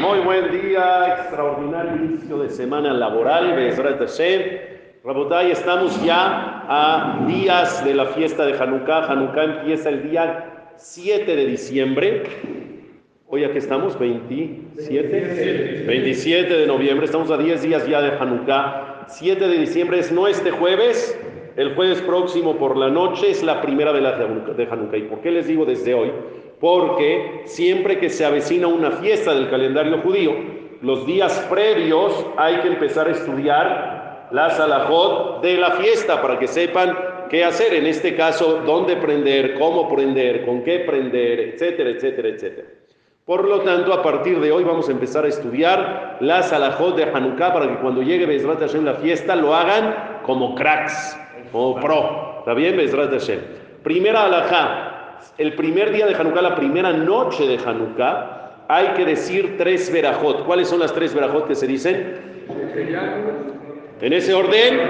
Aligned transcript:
Muy 0.00 0.20
buen 0.20 0.50
día, 0.50 1.14
extraordinario 1.18 1.96
inicio 1.96 2.38
de 2.38 2.48
semana 2.48 2.94
laboral, 2.94 3.54
Rabotay, 5.04 5.50
estamos 5.50 6.02
ya 6.02 6.64
a 6.66 7.26
días 7.26 7.84
de 7.84 7.92
la 7.92 8.06
fiesta 8.06 8.46
de 8.46 8.54
Hanukkah. 8.54 9.12
Hanukkah 9.12 9.44
empieza 9.44 9.90
el 9.90 10.08
día 10.08 10.70
7 10.76 11.36
de 11.36 11.44
diciembre. 11.44 12.22
Hoy 13.26 13.44
aquí 13.44 13.58
estamos, 13.58 13.98
27, 13.98 15.84
27 15.86 16.50
de 16.50 16.66
noviembre, 16.66 17.04
estamos 17.04 17.30
a 17.30 17.36
10 17.36 17.60
días 17.60 17.86
ya 17.86 18.00
de 18.00 18.16
Hanukkah. 18.16 19.04
7 19.06 19.48
de 19.48 19.58
diciembre 19.58 19.98
es 19.98 20.10
no 20.12 20.28
este 20.28 20.50
jueves, 20.50 21.14
el 21.60 21.74
jueves 21.74 22.00
próximo 22.00 22.56
por 22.56 22.74
la 22.74 22.88
noche 22.88 23.30
es 23.30 23.42
la 23.42 23.60
primera 23.60 23.92
vela 23.92 24.12
de 24.12 24.64
Hanukkah. 24.64 24.96
¿Y 24.96 25.02
por 25.02 25.20
qué 25.20 25.30
les 25.30 25.46
digo 25.46 25.66
desde 25.66 25.92
hoy? 25.92 26.10
Porque 26.58 27.42
siempre 27.44 27.98
que 27.98 28.08
se 28.08 28.24
avecina 28.24 28.66
una 28.66 28.92
fiesta 28.92 29.34
del 29.34 29.50
calendario 29.50 29.98
judío, 29.98 30.32
los 30.80 31.04
días 31.04 31.46
previos 31.50 32.26
hay 32.38 32.60
que 32.60 32.68
empezar 32.68 33.08
a 33.08 33.10
estudiar 33.10 34.28
la 34.30 34.48
salahot 34.48 35.42
de 35.42 35.58
la 35.58 35.72
fiesta 35.72 36.22
para 36.22 36.38
que 36.38 36.48
sepan 36.48 36.96
qué 37.28 37.44
hacer. 37.44 37.74
En 37.74 37.84
este 37.84 38.16
caso, 38.16 38.62
dónde 38.64 38.96
prender, 38.96 39.58
cómo 39.58 39.86
prender, 39.86 40.46
con 40.46 40.62
qué 40.64 40.78
prender, 40.78 41.40
etcétera, 41.40 41.90
etcétera, 41.90 42.28
etcétera. 42.28 42.68
Por 43.26 43.46
lo 43.46 43.60
tanto, 43.60 43.92
a 43.92 44.02
partir 44.02 44.40
de 44.40 44.50
hoy 44.50 44.64
vamos 44.64 44.88
a 44.88 44.92
empezar 44.92 45.26
a 45.26 45.28
estudiar 45.28 46.16
la 46.20 46.42
salahot 46.42 46.96
de 46.96 47.04
Hanukkah 47.04 47.52
para 47.52 47.68
que 47.68 47.76
cuando 47.82 48.00
llegue 48.00 48.24
Bezrat 48.24 48.60
Hashem 48.60 48.86
la 48.86 48.94
fiesta 48.94 49.36
lo 49.36 49.54
hagan 49.54 50.20
como 50.24 50.54
cracks 50.54 51.18
o 51.52 51.78
pro. 51.80 52.36
¿Está 52.40 52.54
bien? 52.54 52.76
Bezrat 52.76 53.10
Hashem. 53.10 53.40
Primera 53.82 54.24
alajá. 54.24 55.18
El 55.36 55.54
primer 55.54 55.92
día 55.92 56.06
de 56.06 56.14
Hanukkah, 56.14 56.42
la 56.42 56.54
primera 56.54 56.92
noche 56.92 57.46
de 57.46 57.58
Hanukkah, 57.58 58.66
hay 58.68 58.88
que 58.88 59.04
decir 59.04 59.56
tres 59.58 59.92
verajot. 59.92 60.44
¿Cuáles 60.44 60.68
son 60.68 60.80
las 60.80 60.92
tres 60.92 61.14
verajot 61.14 61.46
que 61.46 61.54
se 61.54 61.66
dicen? 61.66 62.16
En 64.00 64.12
ese 64.12 64.32
orden. 64.32 64.80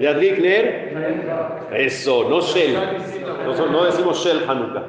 Yadlik 0.00 0.38
Ner. 0.38 1.68
Eso, 1.72 2.28
no 2.28 2.40
Shel. 2.40 2.76
No, 3.46 3.66
no 3.66 3.84
decimos 3.84 4.24
Shel 4.24 4.48
Hanukkah. 4.48 4.82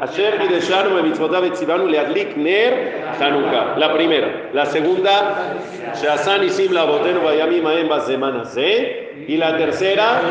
Asher 0.00 0.38
Gideshanu 0.40 0.96
Bemitzvotav 0.96 1.44
Etzivanu 1.44 1.86
Leadlik 1.86 2.36
Ner 2.36 3.14
Hanukkah. 3.18 3.78
La 3.78 3.92
primera. 3.92 4.50
La 4.52 4.66
segunda, 4.66 5.56
Shasan 5.94 6.44
Isim 6.44 6.72
Labotenu 6.72 7.20
Vayami 7.22 7.60
Maem 7.60 7.88
Bazemana 7.88 8.44
Se. 8.44 9.24
Y 9.26 9.36
la 9.36 9.56
tercera, 9.56 10.22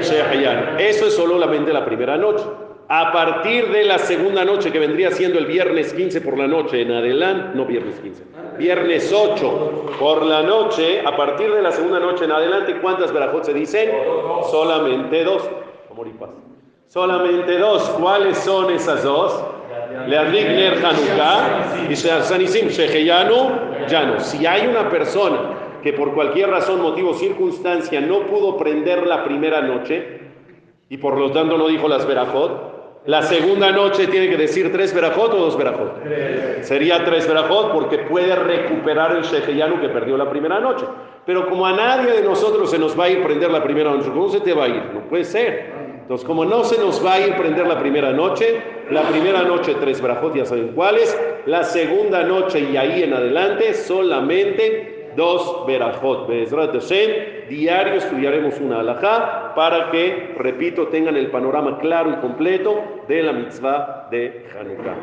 Shehayan. 0.00 0.78
Eso 0.78 1.06
es 1.06 1.16
solamente 1.16 1.72
la 1.72 1.84
primera 1.84 2.16
noche. 2.16 2.44
A 2.88 3.12
partir 3.12 3.72
de 3.72 3.82
la 3.82 3.98
segunda 3.98 4.44
noche, 4.44 4.70
que 4.70 4.78
vendría 4.78 5.10
siendo 5.10 5.40
el 5.40 5.46
viernes 5.46 5.92
15 5.92 6.20
por 6.20 6.38
la 6.38 6.46
noche 6.46 6.82
en 6.82 6.92
adelante, 6.92 7.56
no 7.56 7.64
viernes 7.64 7.98
15, 7.98 8.22
viernes 8.58 9.12
8 9.12 9.86
por 9.98 10.24
la 10.24 10.42
noche, 10.44 11.02
a 11.04 11.16
partir 11.16 11.52
de 11.52 11.62
la 11.62 11.72
segunda 11.72 11.98
noche 11.98 12.26
en 12.26 12.30
adelante, 12.30 12.78
¿cuántas 12.80 13.12
verajot 13.12 13.42
se 13.42 13.54
dicen? 13.54 13.90
Solamente 14.52 15.24
dos. 15.24 15.42
Amor 15.90 16.06
y 16.06 16.10
paz. 16.10 16.30
Solamente 16.88 17.58
dos. 17.58 17.82
¿Cuáles 18.00 18.38
son 18.38 18.70
esas 18.70 19.02
dos? 19.02 19.44
Leadlik 20.06 20.46
Ner 20.48 20.84
Hanukkah 20.84 21.88
y 21.90 21.96
Sanisim 21.96 22.68
Sheheyanu 22.68 23.86
Yanu. 23.88 24.20
Si 24.20 24.46
hay 24.46 24.66
una 24.66 24.88
persona 24.88 25.80
que 25.82 25.92
por 25.92 26.14
cualquier 26.14 26.50
razón, 26.50 26.80
motivo, 26.80 27.14
circunstancia 27.14 28.00
no 28.00 28.20
pudo 28.20 28.56
prender 28.56 29.06
la 29.06 29.24
primera 29.24 29.60
noche 29.62 30.20
y 30.88 30.96
por 30.98 31.18
lo 31.18 31.32
tanto 31.32 31.58
no 31.58 31.66
dijo 31.68 31.88
las 31.88 32.06
verajot, 32.06 33.02
la 33.06 33.22
segunda 33.22 33.70
noche 33.70 34.06
tiene 34.08 34.28
que 34.28 34.36
decir 34.36 34.72
tres 34.72 34.92
verajot 34.92 35.32
o 35.34 35.36
dos 35.36 35.56
verajot. 35.56 36.02
Sería 36.62 37.04
tres 37.04 37.26
verajot 37.26 37.72
porque 37.72 37.98
puede 37.98 38.34
recuperar 38.34 39.16
el 39.16 39.22
Sheheyanu 39.22 39.80
que 39.80 39.88
perdió 39.88 40.16
la 40.16 40.28
primera 40.28 40.60
noche. 40.60 40.84
Pero 41.24 41.48
como 41.48 41.66
a 41.66 41.72
nadie 41.72 42.12
de 42.12 42.22
nosotros 42.22 42.70
se 42.70 42.78
nos 42.78 42.98
va 42.98 43.04
a 43.04 43.08
ir 43.08 43.22
prender 43.22 43.50
la 43.50 43.62
primera 43.62 43.90
noche, 43.90 44.08
¿cómo 44.10 44.28
se 44.28 44.40
te 44.40 44.52
va 44.52 44.64
a 44.64 44.68
ir? 44.68 44.82
No 44.92 45.00
puede 45.08 45.24
ser. 45.24 45.85
Entonces, 46.06 46.24
como 46.24 46.44
no 46.44 46.62
se 46.62 46.78
nos 46.78 47.04
va 47.04 47.14
a 47.14 47.20
ir 47.20 47.34
prender 47.34 47.66
la 47.66 47.80
primera 47.80 48.12
noche, 48.12 48.62
la 48.92 49.02
primera 49.02 49.42
noche 49.42 49.74
tres 49.80 50.00
verajot, 50.00 50.36
ya 50.36 50.44
saben 50.44 50.68
cuáles. 50.68 51.18
La 51.46 51.64
segunda 51.64 52.22
noche 52.22 52.60
y 52.60 52.76
ahí 52.76 53.02
en 53.02 53.12
adelante 53.12 53.74
solamente 53.74 55.10
dos 55.16 55.66
verajot. 55.66 56.28
Bezrat 56.28 56.72
Hashem, 56.74 57.48
diario 57.48 57.94
estudiaremos 57.94 58.60
una 58.60 58.78
alajá 58.78 59.52
para 59.56 59.90
que, 59.90 60.36
repito, 60.38 60.86
tengan 60.86 61.16
el 61.16 61.26
panorama 61.32 61.78
claro 61.78 62.10
y 62.10 62.20
completo 62.20 62.84
de 63.08 63.22
la 63.24 63.32
mitzvah 63.32 64.06
de 64.08 64.46
Hanukkah. 64.60 64.94